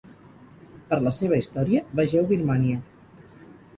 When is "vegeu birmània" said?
2.01-2.81